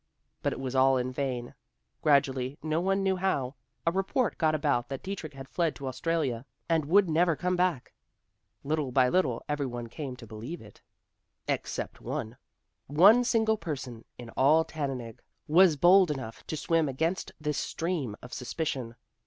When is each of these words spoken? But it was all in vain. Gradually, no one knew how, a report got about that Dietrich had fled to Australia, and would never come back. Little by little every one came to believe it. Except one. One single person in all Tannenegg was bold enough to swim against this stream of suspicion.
But 0.41 0.51
it 0.51 0.59
was 0.59 0.73
all 0.73 0.97
in 0.97 1.11
vain. 1.11 1.53
Gradually, 2.01 2.57
no 2.63 2.81
one 2.81 3.03
knew 3.03 3.17
how, 3.17 3.53
a 3.85 3.91
report 3.91 4.39
got 4.39 4.55
about 4.55 4.89
that 4.89 5.03
Dietrich 5.03 5.35
had 5.35 5.47
fled 5.47 5.75
to 5.75 5.85
Australia, 5.87 6.43
and 6.67 6.85
would 6.85 7.07
never 7.07 7.35
come 7.35 7.55
back. 7.55 7.93
Little 8.63 8.91
by 8.91 9.09
little 9.09 9.43
every 9.47 9.67
one 9.67 9.85
came 9.89 10.15
to 10.15 10.25
believe 10.25 10.59
it. 10.59 10.81
Except 11.47 12.01
one. 12.01 12.35
One 12.87 13.23
single 13.23 13.57
person 13.57 14.03
in 14.17 14.31
all 14.31 14.65
Tannenegg 14.65 15.21
was 15.47 15.75
bold 15.75 16.09
enough 16.09 16.43
to 16.47 16.57
swim 16.57 16.89
against 16.89 17.33
this 17.39 17.59
stream 17.59 18.15
of 18.23 18.33
suspicion. 18.33 18.95